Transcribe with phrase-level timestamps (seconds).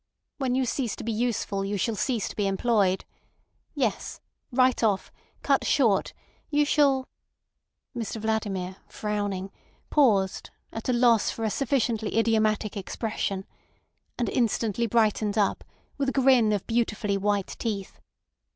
[0.39, 3.05] "When you cease to be useful you shall cease to be employed.
[3.75, 4.19] Yes.
[4.51, 5.11] Right off.
[5.43, 6.13] Cut short.
[6.49, 7.07] You shall—"
[7.95, 9.51] Mr Vladimir, frowning,
[9.91, 13.45] paused, at a loss for a sufficiently idiomatic expression,
[14.17, 15.63] and instantly brightened up,
[15.99, 17.99] with a grin of beautifully white teeth.